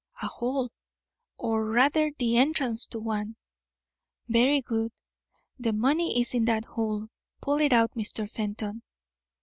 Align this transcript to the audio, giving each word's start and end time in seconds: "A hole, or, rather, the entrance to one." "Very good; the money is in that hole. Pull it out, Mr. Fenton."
"A 0.19 0.25
hole, 0.25 0.71
or, 1.37 1.63
rather, 1.63 2.11
the 2.17 2.35
entrance 2.35 2.87
to 2.87 2.97
one." 2.99 3.35
"Very 4.27 4.59
good; 4.59 4.91
the 5.59 5.73
money 5.73 6.19
is 6.19 6.33
in 6.33 6.45
that 6.45 6.65
hole. 6.65 7.09
Pull 7.39 7.61
it 7.61 7.71
out, 7.71 7.93
Mr. 7.93 8.27
Fenton." 8.27 8.81